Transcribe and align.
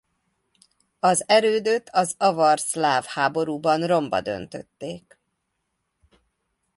Az 0.99 1.23
erődöt 1.27 1.89
az 1.91 2.15
avar-szláv 2.17 3.03
háborúban 3.05 3.85
romba 3.85 4.21
döntötték. 4.21 5.19